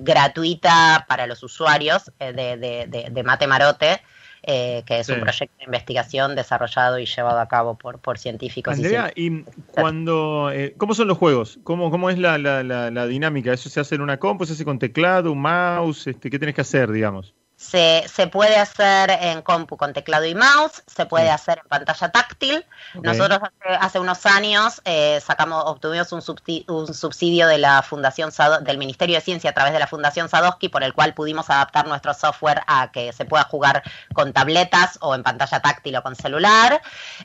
gratuita 0.00 1.04
para 1.08 1.26
los 1.26 1.42
usuarios 1.42 2.10
de, 2.18 3.10
de 3.10 3.22
Mate 3.22 3.46
Marote, 3.46 4.02
que 4.46 5.00
es 5.00 5.08
un 5.08 5.20
proyecto 5.20 5.56
de 5.58 5.64
investigación 5.64 6.36
desarrollado 6.36 6.98
y 6.98 7.06
llevado 7.06 7.40
a 7.40 7.48
cabo 7.48 7.76
por, 7.76 7.98
por 7.98 8.18
científicos. 8.18 8.74
Andrea, 8.74 9.12
y, 9.14 9.42
cuando, 9.72 10.52
¿cómo 10.76 10.94
son 10.94 11.08
los 11.08 11.18
juegos? 11.18 11.58
¿Cómo, 11.64 11.90
cómo 11.90 12.10
es 12.10 12.18
la, 12.18 12.38
la, 12.38 12.62
la, 12.62 13.06
dinámica? 13.06 13.52
¿Eso 13.52 13.68
se 13.68 13.80
hace 13.80 13.96
en 13.96 14.02
una 14.02 14.18
compu, 14.18 14.46
se 14.46 14.52
hace 14.52 14.64
con 14.64 14.78
teclado, 14.78 15.32
un 15.32 15.40
mouse? 15.40 16.06
Este, 16.06 16.30
¿Qué 16.30 16.38
tenés 16.38 16.54
que 16.54 16.60
hacer, 16.60 16.92
digamos? 16.92 17.34
Se, 17.56 18.04
se, 18.12 18.26
puede 18.26 18.56
hacer 18.56 19.10
en 19.10 19.40
compu 19.40 19.78
con 19.78 19.94
teclado 19.94 20.26
y 20.26 20.34
mouse, 20.34 20.82
se 20.86 21.06
puede 21.06 21.30
hacer 21.30 21.60
en 21.62 21.68
pantalla 21.68 22.10
táctil. 22.10 22.64
Nosotros 23.02 23.40
hace, 23.80 23.98
unos 23.98 24.26
años 24.26 24.82
eh, 24.84 25.20
sacamos, 25.24 25.64
obtuvimos 25.66 26.12
un, 26.12 26.22
un, 26.68 26.94
subsidio 26.94 27.48
de 27.48 27.56
la 27.56 27.82
Fundación 27.82 28.30
del 28.60 28.76
Ministerio 28.76 29.16
de 29.16 29.22
Ciencia 29.22 29.50
a 29.50 29.54
través 29.54 29.72
de 29.72 29.78
la 29.78 29.86
Fundación 29.86 30.28
Sadowski, 30.28 30.68
por 30.68 30.82
el 30.82 30.92
cual 30.92 31.14
pudimos 31.14 31.48
adaptar 31.48 31.86
nuestro 31.86 32.12
software 32.12 32.62
a 32.66 32.92
que 32.92 33.14
se 33.14 33.24
pueda 33.24 33.44
jugar 33.44 33.82
con 34.12 34.34
tabletas 34.34 34.98
o 35.00 35.14
en 35.14 35.22
pantalla 35.22 35.60
táctil 35.60 35.96
o 35.96 36.02
con 36.02 36.14
celular. 36.14 36.82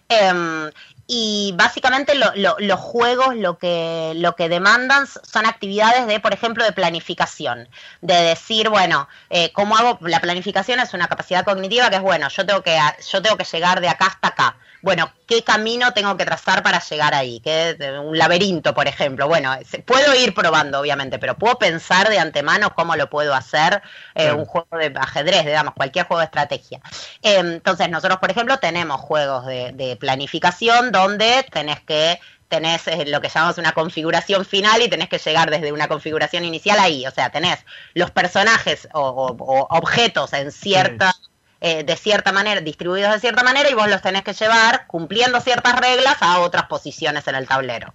Em, 0.07 0.71
y 1.13 1.53
básicamente 1.57 2.13
los 2.15 2.79
juegos 2.79 3.35
lo 3.35 3.57
que, 3.57 4.13
lo 4.15 4.37
que 4.37 4.47
demandan 4.47 5.07
son 5.07 5.45
actividades 5.45 6.07
de, 6.07 6.21
por 6.21 6.33
ejemplo, 6.33 6.63
de 6.63 6.71
planificación, 6.71 7.67
de 7.99 8.13
decir, 8.13 8.69
bueno, 8.69 9.09
eh, 9.29 9.51
¿cómo 9.51 9.75
hago? 9.75 9.99
La 10.07 10.21
planificación 10.21 10.79
es 10.79 10.93
una 10.93 11.09
capacidad 11.09 11.43
cognitiva 11.43 11.89
que 11.89 11.97
es, 11.97 12.01
bueno, 12.01 12.29
yo 12.29 12.45
tengo 12.45 12.63
que, 12.63 12.79
yo 13.11 13.21
tengo 13.21 13.35
que 13.35 13.43
llegar 13.43 13.81
de 13.81 13.89
acá 13.89 14.05
hasta 14.05 14.29
acá 14.29 14.55
bueno, 14.81 15.11
¿qué 15.27 15.43
camino 15.43 15.93
tengo 15.93 16.17
que 16.17 16.25
trazar 16.25 16.63
para 16.63 16.79
llegar 16.79 17.13
ahí? 17.13 17.39
¿Qué, 17.39 17.77
un 18.03 18.17
laberinto, 18.17 18.73
por 18.73 18.87
ejemplo. 18.87 19.27
Bueno, 19.27 19.55
puedo 19.85 20.15
ir 20.15 20.33
probando, 20.33 20.79
obviamente, 20.79 21.19
pero 21.19 21.37
puedo 21.37 21.57
pensar 21.57 22.09
de 22.09 22.19
antemano 22.19 22.73
cómo 22.73 22.95
lo 22.95 23.09
puedo 23.09 23.33
hacer 23.33 23.81
eh, 24.15 24.31
un 24.31 24.45
juego 24.45 24.77
de 24.77 24.91
ajedrez, 24.95 25.45
digamos, 25.45 25.73
cualquier 25.75 26.05
juego 26.05 26.19
de 26.19 26.25
estrategia. 26.25 26.81
Em, 27.21 27.53
entonces, 27.53 27.89
nosotros, 27.89 28.19
por 28.19 28.31
ejemplo, 28.31 28.57
tenemos 28.57 28.99
juegos 28.99 29.45
de, 29.45 29.97
planificación 29.99 30.91
donde 30.91 31.45
tenés 31.51 31.79
que 31.81 32.19
tenés 32.47 32.87
eh, 32.87 33.05
lo 33.07 33.21
que 33.21 33.29
llamamos 33.29 33.57
una 33.57 33.71
configuración 33.71 34.45
final 34.45 34.81
y 34.81 34.89
tenés 34.89 35.07
que 35.07 35.17
llegar 35.17 35.49
desde 35.49 35.71
una 35.71 35.87
configuración 35.87 36.43
inicial 36.43 36.79
ahí. 36.79 37.05
O 37.05 37.11
sea, 37.11 37.29
tenés 37.29 37.59
los 37.93 38.11
personajes 38.11 38.89
o, 38.93 39.67
objetos 39.69 40.33
en 40.33 40.51
cierta 40.51 41.13
eh, 41.61 41.83
de 41.83 41.95
cierta 41.95 42.31
manera, 42.31 42.59
distribuidos 42.59 43.13
de 43.13 43.19
cierta 43.19 43.43
manera 43.43 43.69
y 43.69 43.75
vos 43.75 43.87
los 43.87 44.01
tenés 44.01 44.23
que 44.23 44.33
llevar 44.33 44.87
cumpliendo 44.87 45.39
ciertas 45.41 45.79
reglas 45.79 46.17
a 46.19 46.39
otras 46.39 46.65
posiciones 46.65 47.27
en 47.27 47.35
el 47.35 47.47
tablero. 47.47 47.93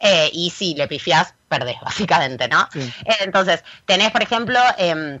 Eh, 0.00 0.30
y 0.32 0.50
si 0.50 0.74
le 0.74 0.88
pifiás, 0.88 1.34
perdés, 1.48 1.76
básicamente, 1.82 2.48
¿no? 2.48 2.66
entonces, 3.20 3.62
tenés, 3.84 4.10
por 4.10 4.22
ejemplo, 4.22 4.58
em, 4.78 5.20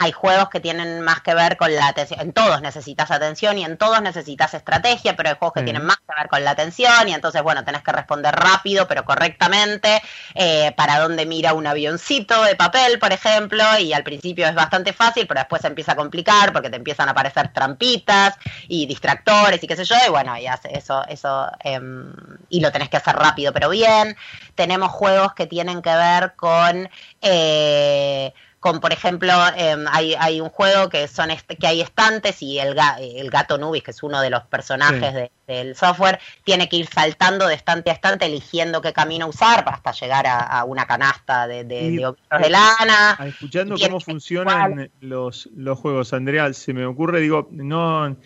hay 0.00 0.12
juegos 0.12 0.48
que 0.48 0.60
tienen 0.60 1.00
más 1.00 1.22
que 1.22 1.34
ver 1.34 1.56
con 1.56 1.74
la 1.74 1.88
atención. 1.88 2.20
En 2.20 2.32
todos 2.32 2.62
necesitas 2.62 3.10
atención 3.10 3.58
y 3.58 3.64
en 3.64 3.76
todos 3.76 4.00
necesitas 4.00 4.54
estrategia, 4.54 5.16
pero 5.16 5.30
hay 5.30 5.34
juegos 5.36 5.54
que 5.54 5.62
tienen 5.62 5.84
más 5.84 5.96
que 5.96 6.14
ver 6.16 6.28
con 6.28 6.44
la 6.44 6.52
atención 6.52 7.08
y 7.08 7.14
entonces, 7.14 7.42
bueno, 7.42 7.64
tenés 7.64 7.82
que 7.82 7.90
responder 7.90 8.32
rápido, 8.32 8.86
pero 8.86 9.04
correctamente, 9.04 10.00
eh, 10.36 10.72
para 10.76 11.00
dónde 11.00 11.26
mira 11.26 11.52
un 11.52 11.66
avioncito 11.66 12.44
de 12.44 12.54
papel, 12.54 13.00
por 13.00 13.12
ejemplo, 13.12 13.64
y 13.80 13.92
al 13.92 14.04
principio 14.04 14.46
es 14.46 14.54
bastante 14.54 14.92
fácil, 14.92 15.26
pero 15.26 15.40
después 15.40 15.62
se 15.62 15.68
empieza 15.68 15.92
a 15.92 15.96
complicar 15.96 16.52
porque 16.52 16.70
te 16.70 16.76
empiezan 16.76 17.08
a 17.08 17.10
aparecer 17.10 17.52
trampitas 17.52 18.36
y 18.68 18.86
distractores 18.86 19.60
y 19.64 19.66
qué 19.66 19.74
sé 19.74 19.84
yo, 19.84 19.96
y 20.06 20.10
bueno, 20.10 20.38
y 20.38 20.46
eso, 20.46 21.04
eso, 21.08 21.50
em, 21.58 22.12
y 22.48 22.60
lo 22.60 22.70
tenés 22.70 22.88
que 22.88 22.98
hacer 22.98 23.16
rápido, 23.16 23.52
pero 23.52 23.68
bien. 23.68 24.16
Tenemos 24.54 24.92
juegos 24.92 25.34
que 25.34 25.46
tienen 25.48 25.82
que 25.82 25.94
ver 25.94 26.34
con... 26.36 26.88
Eh, 27.20 28.32
con 28.60 28.80
por 28.80 28.92
ejemplo 28.92 29.32
em, 29.56 29.84
hay, 29.90 30.14
hay, 30.18 30.40
un 30.40 30.48
juego 30.48 30.88
que 30.88 31.06
son 31.06 31.30
que 31.60 31.66
hay 31.66 31.80
estantes 31.80 32.42
y 32.42 32.58
el, 32.58 32.76
el 33.00 33.30
gato 33.30 33.58
Nubis 33.58 33.82
que 33.82 33.92
es 33.92 34.02
uno 34.02 34.20
de 34.20 34.30
los 34.30 34.42
personajes 34.44 35.30
del 35.46 35.76
software 35.76 36.18
tiene 36.44 36.68
que 36.68 36.76
ir 36.76 36.88
saltando 36.88 37.46
de 37.46 37.54
estante 37.54 37.90
a 37.90 37.92
estante 37.92 38.26
eligiendo 38.26 38.82
qué 38.82 38.92
camino 38.92 39.28
usar 39.28 39.64
hasta 39.66 39.92
llegar 39.92 40.26
a, 40.26 40.64
una 40.64 40.86
canasta 40.86 41.46
de, 41.46 41.64
de, 41.64 41.90
de, 41.90 42.50
lana. 42.50 43.18
escuchando 43.26 43.76
cómo 43.78 44.00
funcionan 44.00 44.90
los, 45.00 45.48
los 45.54 45.78
juegos 45.78 46.12
Andrea 46.12 46.52
se 46.52 46.72
me 46.72 46.84
ocurre 46.84 47.20
digo 47.20 47.48
no 47.52 48.16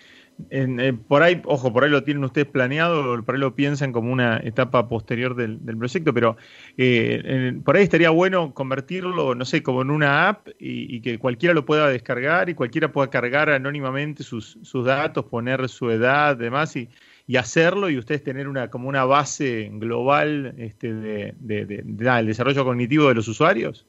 eh, 0.50 0.92
por 1.08 1.22
ahí, 1.22 1.42
ojo, 1.44 1.72
por 1.72 1.84
ahí 1.84 1.90
lo 1.90 2.04
tienen 2.04 2.24
ustedes 2.24 2.46
planeado, 2.46 3.22
por 3.24 3.34
ahí 3.34 3.40
lo 3.40 3.54
piensan 3.54 3.92
como 3.92 4.12
una 4.12 4.38
etapa 4.38 4.88
posterior 4.88 5.34
del, 5.34 5.58
proyecto, 5.76 6.12
pero 6.14 6.36
eh, 6.76 7.58
por 7.64 7.76
ahí 7.76 7.82
estaría 7.82 8.10
bueno 8.10 8.54
convertirlo, 8.54 9.34
no 9.34 9.44
sé, 9.44 9.62
como 9.62 9.82
en 9.82 9.90
una 9.90 10.28
app 10.28 10.48
y, 10.58 11.00
que 11.00 11.18
cualquiera 11.18 11.54
lo 11.54 11.64
pueda 11.64 11.88
descargar 11.88 12.48
y 12.48 12.54
cualquiera 12.54 12.92
pueda 12.92 13.10
cargar 13.10 13.50
anónimamente 13.50 14.22
sus, 14.22 14.58
datos, 14.84 15.24
poner 15.26 15.68
su 15.68 15.90
edad, 15.90 16.36
demás 16.36 16.76
y, 16.76 16.88
hacerlo 17.38 17.88
y 17.88 17.96
ustedes 17.96 18.22
tener 18.22 18.46
una 18.46 18.68
como 18.68 18.90
una 18.90 19.06
base 19.06 19.70
global 19.72 20.54
este, 20.58 20.92
de, 20.92 21.34
de, 21.38 21.82
desarrollo 22.24 22.62
cognitivo 22.62 23.08
de 23.08 23.14
los 23.14 23.26
usuarios. 23.26 23.86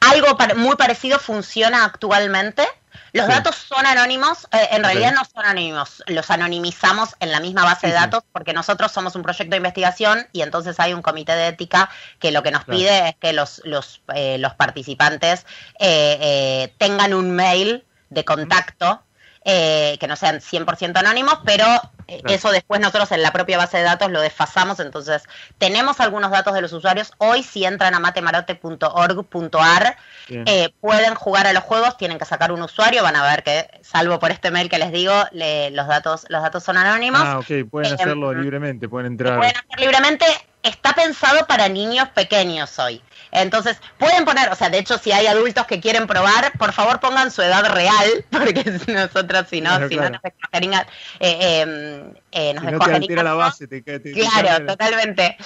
algo 0.00 0.38
muy 0.54 0.76
parecido 0.76 1.18
funciona 1.18 1.84
actualmente 1.84 2.62
los 3.12 3.26
datos 3.26 3.56
son 3.56 3.86
anónimos, 3.86 4.46
eh, 4.52 4.68
en 4.72 4.84
realidad 4.84 5.12
no 5.14 5.24
son 5.24 5.44
anónimos, 5.44 6.02
los 6.06 6.30
anonimizamos 6.30 7.16
en 7.20 7.32
la 7.32 7.40
misma 7.40 7.64
base 7.64 7.88
de 7.88 7.92
datos 7.92 8.22
porque 8.32 8.52
nosotros 8.52 8.92
somos 8.92 9.14
un 9.14 9.22
proyecto 9.22 9.50
de 9.50 9.56
investigación 9.56 10.26
y 10.32 10.42
entonces 10.42 10.78
hay 10.80 10.92
un 10.94 11.02
comité 11.02 11.32
de 11.32 11.48
ética 11.48 11.90
que 12.18 12.30
lo 12.30 12.42
que 12.42 12.50
nos 12.50 12.64
pide 12.64 13.08
es 13.08 13.16
que 13.16 13.32
los, 13.32 13.62
los, 13.64 14.02
eh, 14.14 14.38
los 14.38 14.54
participantes 14.54 15.46
eh, 15.78 16.72
tengan 16.78 17.14
un 17.14 17.30
mail 17.32 17.84
de 18.10 18.24
contacto 18.24 19.02
eh, 19.42 19.96
que 19.98 20.06
no 20.06 20.16
sean 20.16 20.40
100% 20.40 20.98
anónimos, 20.98 21.38
pero 21.46 21.64
eh, 22.08 22.20
eso 22.28 22.50
después 22.50 22.78
nosotros 22.78 23.10
en 23.12 23.22
la 23.22 23.32
propia 23.32 23.56
base 23.56 23.78
de 23.78 23.84
datos 23.84 24.10
lo 24.10 24.20
desfasamos, 24.20 24.80
entonces 24.80 25.22
tenemos 25.56 25.98
algunos 26.00 26.30
datos 26.30 26.52
de 26.52 26.60
los 26.60 26.74
usuarios. 26.74 27.12
Hoy 27.16 27.42
si 27.42 27.64
entran 27.64 27.94
a 27.94 28.00
matemarote.org.ar 28.00 29.96
eh, 30.28 30.68
pueden 30.80 31.14
jugar 31.14 31.46
a 31.46 31.54
los 31.54 31.64
juegos, 31.64 31.96
tienen 31.96 32.18
que 32.18 32.26
sacar 32.26 32.52
un 32.52 32.60
usuario, 32.60 33.02
van 33.02 33.16
a 33.16 33.22
ver 33.22 33.42
que, 33.42 33.66
salvo 33.80 34.18
por 34.18 34.30
este 34.30 34.50
mail 34.50 34.68
que 34.68 34.78
les 34.78 34.92
digo, 34.92 35.14
los, 35.32 35.86
datos, 35.86 36.26
los 36.28 36.42
datos 36.42 36.62
son 36.62 36.76
anónimos. 36.76 37.22
Ah, 37.24 37.38
ok, 37.38 37.68
pueden 37.70 37.94
hacerlo 37.94 38.34
libremente, 38.34 38.90
pueden 38.90 39.12
entrar. 39.12 39.38
Pueden 39.38 39.56
hacer 39.56 39.80
libremente, 39.80 40.26
está 40.62 40.92
pensado 40.92 41.46
para 41.46 41.68
niños 41.68 42.08
pequeños 42.10 42.78
hoy. 42.78 43.02
Entonces, 43.32 43.76
pueden 43.98 44.24
poner, 44.24 44.48
o 44.50 44.56
sea, 44.56 44.70
de 44.70 44.78
hecho, 44.78 44.98
si 44.98 45.12
hay 45.12 45.26
adultos 45.26 45.66
que 45.66 45.80
quieren 45.80 46.06
probar, 46.06 46.52
por 46.58 46.72
favor 46.72 46.98
pongan 46.98 47.30
su 47.30 47.42
edad 47.42 47.64
real, 47.72 48.24
porque 48.30 48.64
nosotros, 48.88 49.46
si 49.48 49.60
no, 49.60 49.88
si 49.88 49.96
no 49.96 50.10
nos 50.10 50.20
escogerían, 50.24 50.86
eh, 51.20 51.60
em, 51.60 52.14
eh, 52.32 52.54
nos 52.54 52.64
si 52.64 53.08
no 53.08 53.22
la 53.22 53.34
base, 53.34 53.68
te, 53.68 53.82
Claro, 53.82 54.66
totalmente. 54.66 55.36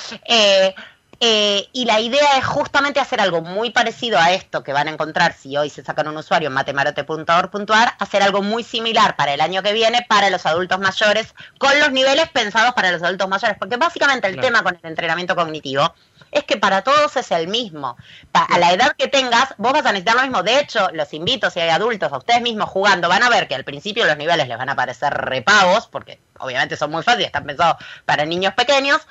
Eh, 1.20 1.68
y 1.72 1.84
la 1.84 2.00
idea 2.00 2.36
es 2.38 2.44
justamente 2.44 3.00
hacer 3.00 3.20
algo 3.20 3.40
muy 3.40 3.70
parecido 3.70 4.18
a 4.18 4.32
esto 4.32 4.62
que 4.62 4.72
van 4.72 4.88
a 4.88 4.90
encontrar 4.90 5.32
si 5.32 5.56
hoy 5.56 5.70
se 5.70 5.84
sacan 5.84 6.08
un 6.08 6.16
usuario 6.16 6.48
en 6.48 6.54
matemarote.org.ar, 6.54 7.94
hacer 7.98 8.22
algo 8.22 8.42
muy 8.42 8.64
similar 8.64 9.16
para 9.16 9.34
el 9.34 9.40
año 9.40 9.62
que 9.62 9.72
viene 9.72 10.04
para 10.08 10.30
los 10.30 10.44
adultos 10.46 10.78
mayores, 10.78 11.34
con 11.58 11.78
los 11.78 11.92
niveles 11.92 12.28
pensados 12.30 12.74
para 12.74 12.92
los 12.92 13.02
adultos 13.02 13.28
mayores, 13.28 13.56
porque 13.58 13.76
básicamente 13.76 14.28
el 14.28 14.40
tema 14.40 14.62
con 14.62 14.78
el 14.82 14.90
entrenamiento 14.90 15.36
cognitivo 15.36 15.94
es 16.34 16.44
que 16.44 16.56
para 16.56 16.82
todos 16.82 17.16
es 17.16 17.30
el 17.30 17.48
mismo. 17.48 17.96
a 18.32 18.58
la 18.58 18.72
edad 18.72 18.92
que 18.98 19.08
tengas, 19.08 19.54
vos 19.56 19.72
vas 19.72 19.86
a 19.86 19.92
necesitar 19.92 20.16
lo 20.16 20.22
mismo. 20.22 20.42
De 20.42 20.58
hecho, 20.58 20.88
los 20.92 21.12
invito, 21.14 21.48
si 21.50 21.60
hay 21.60 21.70
adultos, 21.70 22.12
a 22.12 22.18
ustedes 22.18 22.42
mismos 22.42 22.68
jugando, 22.68 23.08
van 23.08 23.22
a 23.22 23.28
ver 23.28 23.46
que 23.46 23.54
al 23.54 23.64
principio 23.64 24.04
los 24.04 24.16
niveles 24.16 24.48
les 24.48 24.58
van 24.58 24.68
a 24.68 24.74
parecer 24.76 25.12
repagos, 25.14 25.86
porque 25.86 26.20
obviamente 26.38 26.76
son 26.76 26.90
muy 26.90 27.02
fáciles, 27.02 27.26
están 27.26 27.44
pensados 27.44 27.76
para 28.04 28.24
niños 28.24 28.52
pequeños, 28.54 29.06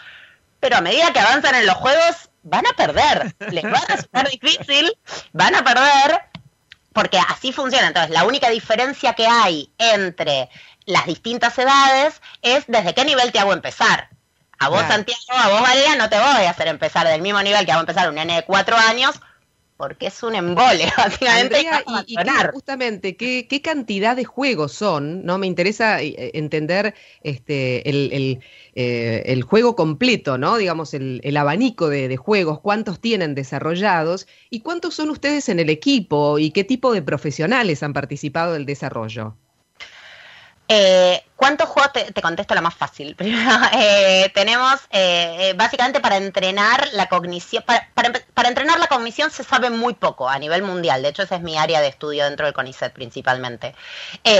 pero 0.63 0.77
a 0.77 0.81
medida 0.81 1.11
que 1.11 1.19
avanzan 1.19 1.55
en 1.55 1.65
los 1.65 1.75
juegos, 1.75 2.29
van 2.43 2.65
a 2.65 2.71
perder. 2.71 3.35
Les 3.51 3.65
va 3.65 3.79
a 3.79 3.85
resultar 3.85 4.29
difícil, 4.29 4.97
van 5.33 5.53
a 5.55 5.61
perder, 5.61 6.21
porque 6.93 7.19
así 7.19 7.51
funciona. 7.51 7.87
Entonces, 7.87 8.11
la 8.11 8.23
única 8.23 8.49
diferencia 8.49 9.11
que 9.11 9.27
hay 9.27 9.69
entre 9.77 10.49
las 10.85 11.05
distintas 11.05 11.57
edades 11.57 12.21
es 12.41 12.63
desde 12.67 12.93
qué 12.93 13.03
nivel 13.03 13.33
te 13.33 13.39
hago 13.39 13.51
empezar. 13.51 14.07
A 14.57 14.69
vos, 14.69 14.85
Santiago, 14.87 15.21
a 15.33 15.49
vos, 15.49 15.61
Valeria, 15.63 15.97
no 15.97 16.07
te 16.09 16.17
voy 16.17 16.45
a 16.45 16.51
hacer 16.51 16.69
empezar 16.69 17.05
del 17.09 17.21
mismo 17.21 17.43
nivel 17.43 17.65
que 17.65 17.73
hago 17.73 17.81
empezar 17.81 18.07
un 18.07 18.15
nene 18.15 18.35
de 18.37 18.45
cuatro 18.45 18.77
años, 18.77 19.19
porque 19.77 20.07
es 20.07 20.23
un 20.23 20.35
embole, 20.35 20.85
básicamente. 20.97 21.65
y, 22.07 22.15
justamente, 22.51 23.15
¿qué, 23.15 23.61
cantidad 23.61 24.15
de 24.15 24.25
juegos 24.25 24.73
son? 24.73 25.25
¿no? 25.25 25.37
Me 25.37 25.47
interesa 25.47 26.01
eh, 26.01 26.31
entender 26.33 26.93
este, 27.21 27.89
el, 27.89 28.39
eh, 28.75 29.23
el, 29.25 29.43
juego 29.43 29.75
completo, 29.75 30.37
¿no? 30.37 30.57
Digamos, 30.57 30.93
el, 30.93 31.37
abanico 31.37 31.89
de, 31.89 32.15
juegos, 32.17 32.59
cuántos 32.59 32.99
tienen 32.99 33.35
desarrollados 33.35 34.27
y 34.49 34.61
cuántos 34.61 34.95
son 34.95 35.09
ustedes 35.09 35.49
en 35.49 35.59
el 35.59 35.69
equipo 35.69 36.39
y 36.39 36.51
qué 36.51 36.63
tipo 36.63 36.93
de 36.93 37.01
profesionales 37.01 37.83
han 37.83 37.93
participado 37.93 38.53
del 38.53 38.65
desarrollo. 38.65 39.35
Eh, 40.67 41.23
¿Cuántos 41.35 41.67
juegos? 41.67 41.91
Te, 41.91 42.21
contesto 42.21 42.55
la 42.55 42.61
más 42.61 42.75
fácil. 42.75 43.17
Eh, 43.75 44.31
tenemos 44.33 44.79
eh, 44.91 45.53
básicamente 45.57 45.99
para 45.99 46.17
entrenar 46.17 46.87
la 46.93 47.09
cognición, 47.09 47.63
para, 47.63 48.47
entrenar 48.47 48.79
la 48.79 48.87
cognición 48.87 49.31
se 49.31 49.43
sabe 49.43 49.69
muy 49.69 49.93
poco 49.93 50.29
a 50.29 50.39
nivel 50.39 50.63
mundial. 50.63 51.01
De 51.01 51.09
hecho, 51.09 51.23
esa 51.23 51.35
es 51.35 51.41
mi 51.41 51.57
área 51.57 51.81
de 51.81 51.87
estudio 51.87 52.23
dentro 52.25 52.45
del 52.45 52.53
CONICET 52.53 52.93
principalmente. 52.93 53.75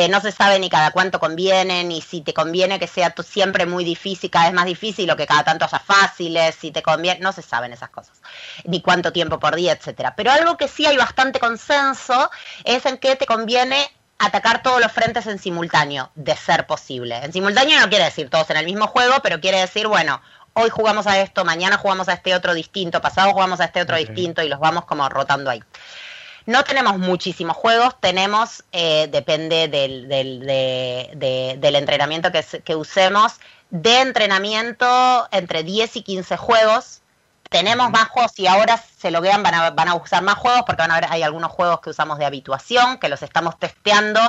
No 0.10 0.22
se 0.22 0.32
sabe 0.32 0.60
ni 0.60 0.70
cada 0.70 0.92
cuánto 0.92 1.20
conviene, 1.20 1.84
ni 1.84 2.02
si 2.02 2.22
te 2.22 2.34
conviene 2.34 2.80
que 2.80 2.88
sea 2.88 3.14
siempre 3.24 3.66
muy 3.66 3.84
difícil, 3.84 4.30
cada 4.30 4.46
vez 4.46 4.54
más 4.54 4.66
difícil, 4.66 5.10
o 5.12 5.18
que 5.18 5.28
cada 5.28 5.44
tanto 5.44 5.66
haya 5.66 5.80
fáciles, 5.80 6.56
si 6.56 6.72
te 6.72 6.84
conviene, 6.84 7.20
no 7.20 7.34
se 7.34 7.42
saben 7.42 7.74
esas 7.74 7.90
cosas. 7.90 8.22
Ni 8.66 8.82
cuánto 8.82 9.12
tiempo 9.12 9.40
por 9.40 9.56
día, 9.56 9.74
etcétera. 9.74 10.16
Pero 10.16 10.32
algo 10.32 10.58
que 10.58 10.68
sí 10.68 10.86
hay 10.86 10.98
bastante 10.98 11.40
consenso 11.40 12.30
es 12.64 12.86
en 12.86 12.98
que 12.98 13.16
te 13.16 13.26
conviene 13.26 13.92
atacar 14.20 14.64
todos 14.64 14.80
los 14.80 14.92
frentes 14.92 15.28
en 15.28 15.40
simultáneo, 15.40 16.12
de 16.16 16.36
ser 16.36 16.66
posible. 16.66 17.18
En 17.18 17.34
simultáneo 17.34 17.80
no 17.80 17.90
quiere 17.90 18.06
decir 18.06 18.30
todos 18.30 18.50
en 18.50 18.58
el 18.58 18.66
mismo 18.66 18.88
juego, 18.88 19.16
pero 19.22 19.42
quiere 19.42 19.60
decir, 19.60 19.88
bueno, 19.88 20.22
hoy 20.54 20.70
jugamos 20.70 21.08
a 21.08 21.20
esto, 21.20 21.46
mañana 21.46 21.78
jugamos 21.78 22.08
a 22.10 22.14
este 22.14 22.34
otro 22.36 22.54
distinto, 22.54 23.02
pasado 23.02 23.32
jugamos 23.34 23.60
a 23.60 23.66
este 23.66 23.82
otro 23.82 23.98
distinto 23.98 24.42
y 24.42 24.50
los 24.50 24.60
vamos 24.60 24.86
como 24.86 25.08
rotando 25.10 25.50
ahí. 25.50 25.64
No 26.46 26.64
tenemos 26.64 26.98
muchísimos 26.98 27.56
juegos, 27.56 27.96
tenemos, 28.02 28.66
eh, 28.74 29.08
depende 29.10 29.70
del, 29.70 30.10
del, 30.10 31.76
entrenamiento 31.76 32.32
que, 32.32 32.44
que, 32.64 32.76
usemos, 32.76 33.40
de 33.70 34.02
entrenamiento 34.02 35.28
entre 35.32 35.64
10 35.64 35.96
y 35.96 36.02
15 36.02 36.36
juegos. 36.38 37.02
Tenemos 37.54 37.92
más 37.92 38.08
juegos 38.08 38.32
y 38.38 38.48
ahora 38.48 38.84
se 38.98 39.12
loguean, 39.12 39.44
van 39.44 39.54
a, 39.54 39.70
van 39.70 39.88
a 39.88 39.94
usar 39.94 40.24
más 40.24 40.34
juegos 40.34 40.64
porque 40.66 40.82
van 40.82 40.90
a 40.90 41.00
ver, 41.00 41.06
hay 41.12 41.22
algunos 41.22 41.52
juegos 41.52 41.82
que 41.82 41.92
usamos 41.92 42.18
de 42.18 42.26
habituación, 42.26 42.98
que 42.98 43.10
los 43.10 43.22
estamos 43.22 43.60
testeando 43.60 44.20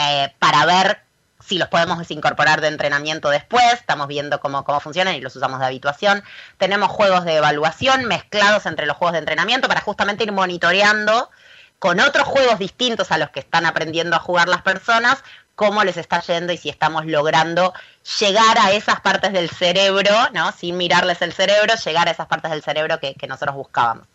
eh, 0.00 0.34
para 0.40 0.66
ver 0.66 1.00
si 1.38 1.58
los 1.58 1.68
podemos 1.68 2.10
incorporar 2.10 2.60
de 2.60 2.66
entrenamiento 2.66 3.30
después, 3.30 3.74
estamos 3.74 4.08
viendo 4.08 4.40
cómo, 4.40 4.64
cómo 4.64 4.80
funcionan 4.80 5.14
y 5.14 5.20
los 5.20 5.36
usamos 5.36 5.60
de 5.60 5.66
habituación. 5.66 6.24
Tenemos 6.58 6.90
juegos 6.90 7.24
de 7.24 7.36
evaluación 7.36 8.06
mezclados 8.06 8.66
entre 8.66 8.86
los 8.86 8.96
juegos 8.96 9.12
de 9.12 9.20
entrenamiento 9.20 9.68
para 9.68 9.80
justamente 9.80 10.24
ir 10.24 10.32
monitoreando 10.32 11.30
con 11.78 12.00
otros 12.00 12.26
juegos 12.26 12.58
distintos 12.58 13.12
a 13.12 13.18
los 13.18 13.30
que 13.30 13.38
están 13.38 13.64
aprendiendo 13.64 14.16
a 14.16 14.18
jugar 14.18 14.48
las 14.48 14.62
personas, 14.62 15.22
cómo 15.56 15.82
les 15.82 15.96
está 15.96 16.20
yendo 16.20 16.52
y 16.52 16.56
si 16.56 16.68
estamos 16.68 17.06
logrando 17.06 17.74
llegar 18.20 18.58
a 18.58 18.70
esas 18.70 19.00
partes 19.00 19.32
del 19.32 19.50
cerebro, 19.50 20.12
¿no? 20.32 20.52
Sin 20.52 20.76
mirarles 20.76 21.20
el 21.22 21.32
cerebro, 21.32 21.74
llegar 21.84 22.06
a 22.06 22.12
esas 22.12 22.28
partes 22.28 22.52
del 22.52 22.62
cerebro 22.62 23.00
que, 23.00 23.16
nosotros 23.26 23.56
buscábamos. 23.56 24.06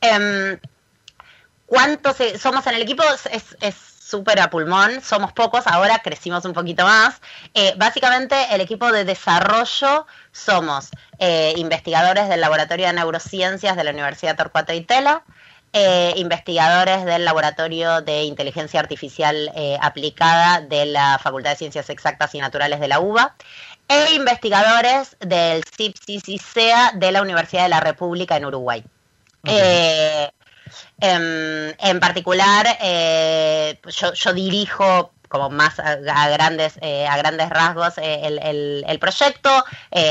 Eh, 0.00 0.58
¿Cuántos 1.66 2.16
somos 2.40 2.66
en 2.68 2.74
el 2.74 2.82
equipo? 2.82 3.02
Es, 3.30 3.56
es 3.60 3.74
súper 4.06 4.38
a 4.38 4.50
pulmón, 4.50 5.02
somos 5.02 5.32
pocos, 5.32 5.66
ahora 5.66 5.98
crecimos 5.98 6.44
un 6.44 6.52
poquito 6.52 6.84
más. 6.84 7.20
Eh, 7.54 7.74
básicamente 7.76 8.36
el 8.50 8.60
equipo 8.60 8.92
de 8.92 9.04
desarrollo 9.04 10.06
somos 10.30 10.90
eh, 11.18 11.54
investigadores 11.56 12.28
del 12.28 12.40
Laboratorio 12.40 12.86
de 12.86 12.92
Neurociencias 12.92 13.76
de 13.76 13.82
la 13.82 13.90
Universidad 13.90 14.36
Torcuato 14.36 14.72
y 14.72 14.82
Tela, 14.82 15.24
eh, 15.72 16.14
investigadores 16.16 17.04
del 17.04 17.24
Laboratorio 17.24 18.00
de 18.00 18.24
Inteligencia 18.24 18.80
Artificial 18.80 19.50
Aplicada 19.80 20.60
de 20.60 20.86
la 20.86 21.18
Facultad 21.22 21.50
de 21.50 21.56
Ciencias 21.56 21.90
Exactas 21.90 22.34
y 22.34 22.38
Naturales 22.38 22.80
de 22.80 22.88
la 22.88 23.00
UBA, 23.00 23.34
e 23.88 24.14
investigadores 24.14 25.16
del 25.20 25.62
CIPSICISEA 25.64 26.92
de 26.94 27.12
la 27.12 27.22
Universidad 27.22 27.64
de 27.64 27.68
la 27.68 27.80
República 27.80 28.36
en 28.36 28.46
Uruguay. 28.46 28.84
Em, 30.98 31.74
en 31.78 32.00
particular, 32.00 32.66
eh, 32.80 33.78
yo, 33.84 34.12
yo, 34.14 34.32
dirijo 34.32 35.12
como 35.28 35.50
más 35.50 35.78
a, 35.78 35.96
grandes 36.28 36.78
eh, 36.80 37.06
a 37.06 37.16
grandes 37.16 37.48
rasgos 37.50 37.98
eh, 37.98 38.20
el, 38.24 38.84
el, 38.86 38.98
proyecto. 38.98 39.50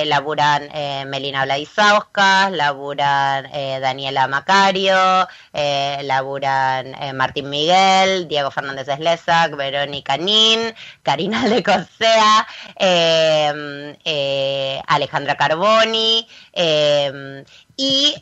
Laburan 0.06 0.70
Melina 1.10 1.46
Bladisauskas 1.46 2.52
laburan 2.52 3.50
Daniela 3.82 4.28
Macario 4.28 5.28
laburan 5.54 6.96
Martín 7.16 7.50
Miguel 7.50 8.28
Diego 8.28 8.52
Fernández 8.52 8.88
Eslezac 8.88 9.56
Verónica 9.56 10.18
Nin 10.18 10.74
Karina 11.04 11.46
Lecosea 11.48 12.48
em, 12.76 13.96
Alejandra 14.88 15.36
Carboni 15.36 16.28
y 17.78 18.16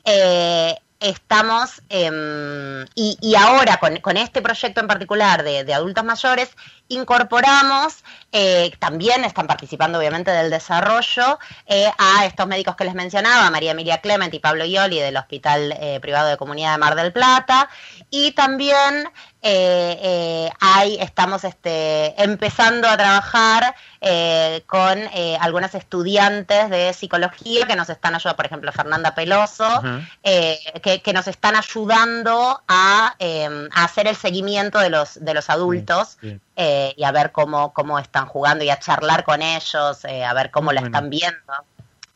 estamos, 1.03 1.81
em, 1.89 2.85
y, 2.95 3.35
ahora 3.35 3.77
con, 3.77 4.17
este 4.17 4.41
proyecto 4.41 4.79
en 4.79 4.87
particular 4.87 5.43
de, 5.43 5.73
adultos 5.73 6.03
mayores, 6.05 6.49
incorporamos, 6.87 8.03
eh, 8.31 8.71
también 8.79 9.25
están 9.25 9.45
participando 9.45 9.99
obviamente 9.99 10.31
del 10.31 10.49
desarrollo, 10.49 11.39
eh, 11.67 11.91
a 11.97 12.25
estos 12.25 12.47
médicos 12.47 12.77
que 12.77 12.85
les 12.85 12.93
mencionaba, 12.93 13.49
María 13.51 13.71
Emilia 13.71 13.99
Clement 13.99 14.33
y 14.33 14.39
Pablo 14.39 14.63
Ioli 14.63 14.99
del 14.99 15.17
Hospital 15.17 15.75
eh, 15.79 15.99
Privado 16.01 16.29
de 16.29 16.37
Comunidad 16.37 16.71
de 16.71 16.77
Mar 16.77 16.95
del 16.95 17.11
Plata, 17.11 17.69
y 18.09 18.31
también 18.31 19.09
eh, 19.45 19.99
eh, 20.01 20.49
ahí 20.61 20.97
estamos 21.01 21.43
este, 21.43 22.13
empezando 22.23 22.87
a 22.87 22.95
trabajar 22.95 23.75
eh, 23.99 24.63
con 24.67 24.97
algunas 25.41 25.75
estudiantes 25.75 26.69
de 26.69 26.93
psicología 26.93 27.67
que 27.67 27.75
nos 27.75 27.89
están 27.89 28.15
ayudando, 28.15 28.37
por 28.37 28.45
ejemplo, 28.45 28.71
Fernanda 28.71 29.13
Peloso, 29.13 29.67
que, 30.23 31.13
nos 31.13 31.27
están 31.27 31.57
ayudando 31.57 32.63
a, 32.69 33.15
hacer 33.75 34.07
el 34.07 34.15
seguimiento 34.15 34.79
de 34.79 34.89
los, 34.89 35.23
de 35.23 35.33
los 35.33 35.49
adultos 35.49 36.17
y 36.55 37.03
a 37.03 37.11
ver 37.11 37.33
cómo, 37.33 37.73
cómo 37.73 37.99
están 37.99 38.27
jugando 38.27 38.63
y 38.63 38.69
a 38.69 38.79
charlar 38.79 39.25
con 39.25 39.41
ellos, 39.41 40.05
a 40.05 40.33
ver 40.33 40.51
cómo 40.51 40.71
la 40.71 40.81
están 40.81 41.09
viendo. 41.09 41.53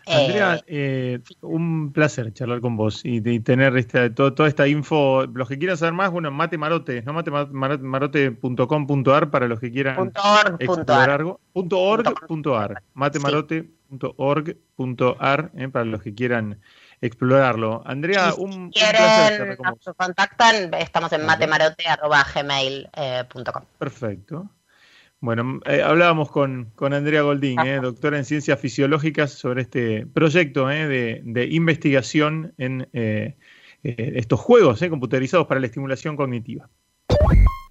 Andrea, 0.07 0.61
eh, 0.67 0.67
eh 0.67 1.19
un 1.41 1.91
placer 1.91 2.31
charlar 2.33 2.61
con 2.61 2.77
vos 2.77 3.01
y, 3.03 3.39
tener 3.41 3.75
esta, 3.77 4.13
toda 4.13 4.47
esta 4.47 4.67
info. 4.67 5.25
Los 5.25 5.47
que 5.47 5.57
quieran 5.57 5.77
saber 5.77 5.93
más, 5.93 6.11
bueno, 6.11 6.29
Mate 6.31 6.57
Marote, 6.57 7.01
¿no? 7.03 7.13
matemarote.com.ar 7.13 9.29
para 9.29 9.47
los 9.47 9.59
que 9.59 9.71
quieran 9.71 9.95
punto 9.95 10.19
org, 10.23 10.55
explorar 10.59 11.09
algo. 11.09 11.39
Punto 11.53 11.79
org.ar, 11.79 12.83
matemarote.org.ar 12.93 15.51
eh, 15.55 15.69
para 15.69 15.85
los 15.85 16.01
que 16.01 16.15
quieran 16.15 16.59
explorarlo. 17.01 17.83
Andrea, 17.85 18.33
un, 18.37 18.71
si 18.73 18.79
quieren, 18.79 19.57
nos 19.61 19.95
contactan, 19.95 20.73
estamos 20.73 21.13
en 21.13 21.23
matemarote.gmail.com. 21.25 23.63
Perfecto. 23.77 24.49
Bueno, 25.19 25.59
eh, 25.65 25.81
hablábamos 25.81 26.29
con, 26.31 26.73
Andrea 26.79 27.23
Goldín, 27.23 27.59
eh, 27.61 27.79
doctora 27.81 28.17
en 28.17 28.25
ciencias 28.25 28.59
fisiológicas, 28.59 29.31
sobre 29.31 29.63
este 29.63 30.05
proyecto 30.05 30.69
eh, 30.69 31.21
de, 31.23 31.45
investigación 31.47 32.53
en 32.57 32.87
estos 33.83 34.39
juegos 34.39 34.83
computarizados 34.89 35.47
para 35.47 35.59
la 35.59 35.67
estimulación 35.67 36.15
cognitiva. 36.15 36.69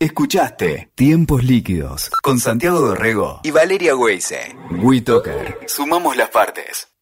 Escuchaste 0.00 0.90
Tiempos 0.94 1.44
Líquidos 1.44 2.11
con 2.22 2.38
Santiago 2.38 2.80
Dorrego 2.80 3.40
y 3.44 3.50
Valeria 3.50 3.96
Weise. 3.96 4.56
WeToker. 4.82 5.59
Sumamos 5.66 6.16
las 6.16 6.30
partes. 6.30 6.95